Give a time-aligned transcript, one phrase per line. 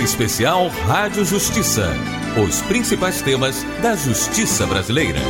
[0.00, 1.92] Especial Rádio Justiça.
[2.42, 5.20] Os principais temas da justiça brasileira.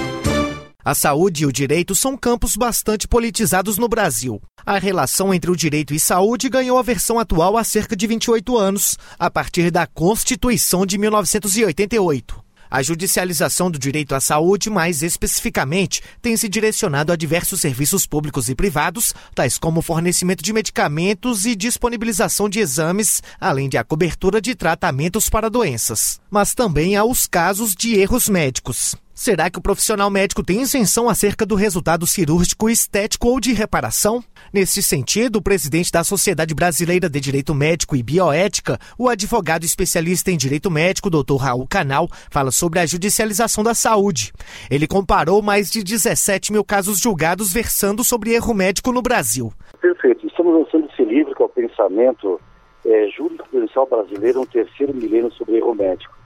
[0.84, 4.40] A saúde e o direito são campos bastante politizados no Brasil.
[4.64, 8.56] A relação entre o direito e saúde ganhou a versão atual há cerca de 28
[8.56, 12.49] anos, a partir da Constituição de 1988.
[12.70, 18.48] A judicialização do direito à saúde, mais especificamente, tem se direcionado a diversos serviços públicos
[18.48, 24.40] e privados, tais como fornecimento de medicamentos e disponibilização de exames, além de a cobertura
[24.40, 26.20] de tratamentos para doenças.
[26.30, 28.94] Mas também há os casos de erros médicos.
[29.20, 34.24] Será que o profissional médico tem isenção acerca do resultado cirúrgico, estético ou de reparação?
[34.50, 40.30] Nesse sentido, o presidente da Sociedade Brasileira de Direito Médico e Bioética, o advogado especialista
[40.30, 41.36] em direito médico, Dr.
[41.38, 44.32] Raul Canal, fala sobre a judicialização da saúde.
[44.70, 49.52] Ele comparou mais de 17 mil casos julgados versando sobre erro médico no Brasil.
[49.82, 50.26] Perfeito.
[50.26, 52.40] Estamos lançando esse livro que é o Pensamento
[52.86, 56.19] é, Jurisprudencial Brasileiro, um terceiro milênio sobre erro médico.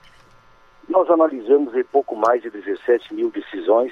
[0.87, 3.91] Nós analisamos em pouco mais de 17 mil decisões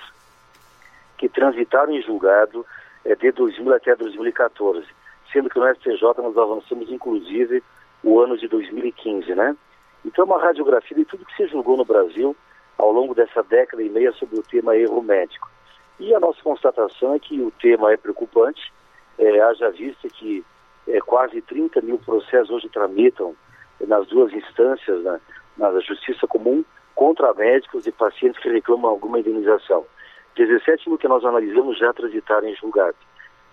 [1.17, 2.65] que transitaram em julgado
[3.03, 4.85] é, de 2000 até 2014,
[5.31, 7.63] sendo que no STJ nós avançamos inclusive
[8.03, 9.55] o ano de 2015, né?
[10.05, 12.35] Então é uma radiografia de tudo que se julgou no Brasil
[12.77, 15.49] ao longo dessa década e meia sobre o tema erro médico.
[15.99, 18.73] E a nossa constatação é que o tema é preocupante,
[19.17, 20.43] é, haja vista que
[20.87, 23.35] é, quase 30 mil processos hoje tramitam
[23.79, 25.19] nas duas instâncias, né,
[25.57, 26.63] na Justiça Comum
[26.95, 29.85] contra médicos e pacientes que reclamam alguma indenização.
[30.35, 32.95] 17 mil que nós analisamos já transitaram em julgado.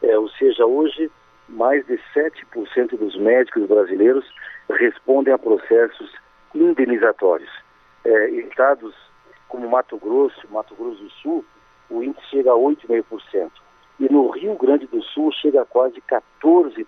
[0.03, 1.11] É, ou seja, hoje,
[1.49, 4.25] mais de 7% dos médicos brasileiros
[4.71, 6.11] respondem a processos
[6.55, 7.51] indenizatórios.
[8.05, 8.95] É, em estados
[9.49, 11.45] como Mato Grosso, Mato Grosso do Sul,
[11.91, 13.51] o índice chega a 8,5%.
[13.99, 16.87] E no Rio Grande do Sul chega a quase 14%.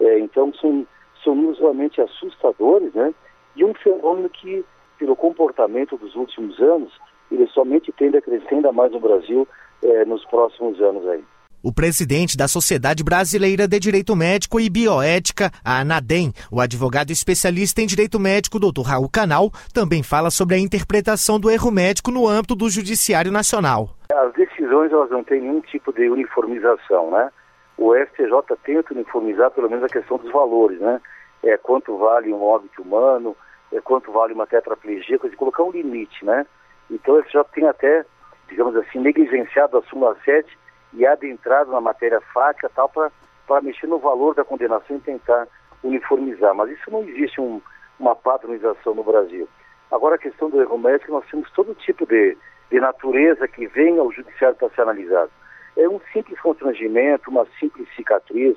[0.00, 0.86] É, então, são,
[1.22, 3.12] são números realmente assustadores, né?
[3.56, 4.64] E um fenômeno que
[4.98, 6.92] pelo comportamento dos últimos anos,
[7.30, 9.46] ele somente tende a crescer ainda mais no Brasil
[9.82, 11.22] eh, nos próximos anos aí.
[11.60, 17.82] O presidente da Sociedade Brasileira de Direito Médico e Bioética, a ANADEM, o advogado especialista
[17.82, 18.86] em direito médico, Dr.
[18.86, 23.90] Raul Canal, também fala sobre a interpretação do erro médico no âmbito do Judiciário Nacional.
[24.12, 27.28] As decisões elas não têm nenhum tipo de uniformização, né?
[27.76, 31.00] O STJ tenta uniformizar pelo menos a questão dos valores, né?
[31.42, 33.36] É, quanto vale um óbito humano,
[33.72, 36.46] é, quanto vale uma tetraplegia, de colocar um limite, né?
[36.90, 38.04] Então ele já tem até,
[38.48, 40.58] digamos assim, negligenciado a súmula 7
[40.94, 45.46] e adentrado na matéria fática tal para mexer no valor da condenação e tentar
[45.82, 46.54] uniformizar.
[46.54, 47.60] Mas isso não existe um,
[47.98, 49.48] uma padronização no Brasil.
[49.90, 52.36] Agora a questão do erro médico, nós temos todo tipo de,
[52.70, 55.30] de natureza que vem ao judiciário para ser analisado.
[55.76, 58.56] É um simples constrangimento, uma simples cicatriz,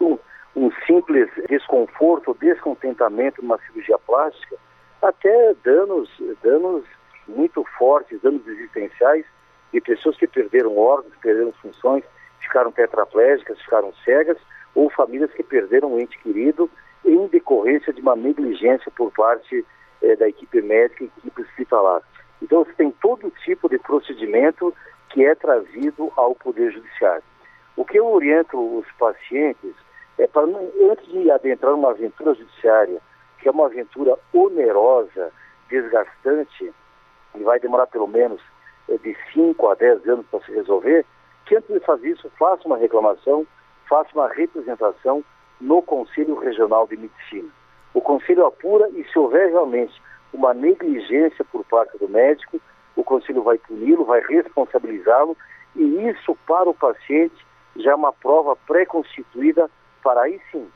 [0.00, 0.18] um,
[0.56, 4.56] um simples desconforto descontentamento numa cirurgia plástica,
[5.02, 6.08] até danos,
[6.42, 6.84] danos
[7.26, 9.24] muito fortes, danos existenciais
[9.72, 12.04] de pessoas que perderam órgãos, perderam funções,
[12.40, 14.38] ficaram tetraplégicas, ficaram cegas,
[14.74, 16.70] ou famílias que perderam um ente querido
[17.04, 19.64] em decorrência de uma negligência por parte
[20.02, 22.02] eh, da equipe médica e equipe hospitalar.
[22.40, 24.74] Então você tem todo tipo de procedimento
[25.10, 27.22] que é trazido ao Poder Judiciário.
[27.76, 29.74] O que eu oriento os pacientes
[30.18, 33.00] é para antes de adentrar uma aventura judiciária,
[33.38, 35.32] que é uma aventura onerosa,
[35.68, 36.72] desgastante,
[37.34, 38.40] e vai demorar pelo menos
[38.88, 41.04] é, de 5 a 10 anos para se resolver,
[41.46, 43.46] que antes de fazer isso, faça uma reclamação,
[43.88, 45.24] faça uma representação
[45.60, 47.48] no Conselho Regional de Medicina.
[47.92, 50.00] O Conselho apura e se houver realmente
[50.32, 52.60] uma negligência por parte do médico,
[52.96, 55.36] o Conselho vai puni-lo, vai responsabilizá-lo,
[55.76, 57.46] e isso para o paciente
[57.76, 59.70] já é uma prova pré-constituída
[60.04, 60.70] para aí sim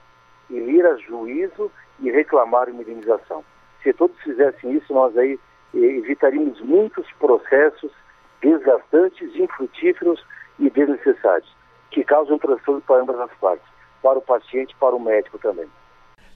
[0.50, 3.44] ir a juízo e reclamar uma indenização.
[3.82, 5.38] Se todos fizessem isso, nós aí
[5.74, 7.92] eh, evitaríamos muitos processos
[8.40, 10.24] desgastantes, infrutíferos
[10.58, 11.54] e desnecessários,
[11.90, 13.66] que causam transtorno para ambas as partes,
[14.02, 15.68] para o paciente e para o médico também.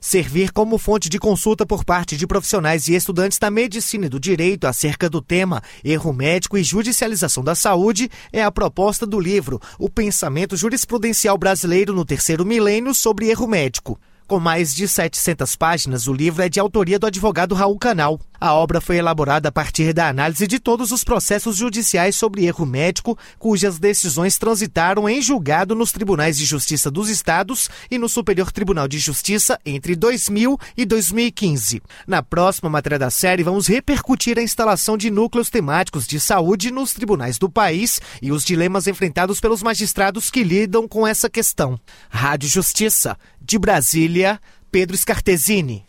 [0.05, 4.19] Servir como fonte de consulta por parte de profissionais e estudantes da medicina e do
[4.19, 9.61] direito acerca do tema erro médico e judicialização da saúde é a proposta do livro
[9.79, 13.97] O Pensamento Jurisprudencial Brasileiro no Terceiro Milênio sobre Erro Médico.
[14.27, 18.19] Com mais de 700 páginas, o livro é de autoria do advogado Raul Canal.
[18.39, 22.65] A obra foi elaborada a partir da análise de todos os processos judiciais sobre erro
[22.65, 28.51] médico, cujas decisões transitaram em julgado nos tribunais de justiça dos estados e no Superior
[28.51, 31.81] Tribunal de Justiça entre 2000 e 2015.
[32.05, 36.93] Na próxima matéria da série, vamos repercutir a instalação de núcleos temáticos de saúde nos
[36.93, 41.79] tribunais do país e os dilemas enfrentados pelos magistrados que lidam com essa questão.
[42.09, 44.22] Rádio Justiça, de Brasília,
[44.71, 45.85] Pedro Scartesini.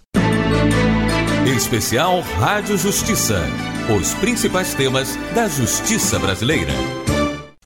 [1.57, 3.41] Especial Rádio Justiça.
[3.97, 6.73] Os principais temas da justiça brasileira.